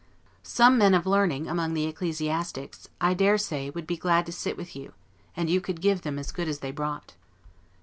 [0.41, 4.57] Some men of learning among the ecclesiastics, I dare say, would be glad to sit
[4.57, 4.93] with you;
[5.37, 7.13] and you could give them as good as they brought.